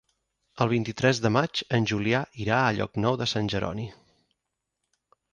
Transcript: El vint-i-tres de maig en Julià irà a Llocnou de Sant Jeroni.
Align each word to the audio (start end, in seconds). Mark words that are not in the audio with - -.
El 0.63 0.69
vint-i-tres 0.69 1.19
de 1.25 1.29
maig 1.33 1.59
en 1.77 1.85
Julià 1.91 2.21
irà 2.45 2.61
a 2.61 2.71
Llocnou 2.77 3.17
de 3.23 3.27
Sant 3.33 3.51
Jeroni. 3.55 3.85